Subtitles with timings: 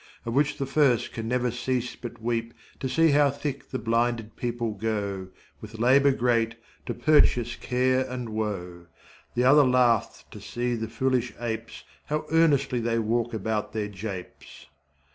[0.25, 4.35] Of which the first can never cease but weep To see how thick21 the blinded
[4.35, 5.27] people go,
[5.61, 6.55] With labour great,
[6.87, 8.87] to purchase care and woe.
[9.35, 14.65] That other laugh'th to see the foolish apes How earnestly they walk about their japes.